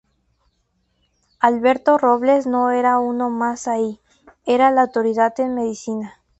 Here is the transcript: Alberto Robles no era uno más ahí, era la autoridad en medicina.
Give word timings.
Alberto 1.41 1.99
Robles 1.99 2.47
no 2.47 2.71
era 2.71 2.97
uno 2.97 3.29
más 3.29 3.67
ahí, 3.67 3.99
era 4.47 4.71
la 4.71 4.81
autoridad 4.81 5.39
en 5.39 5.53
medicina. 5.53 6.19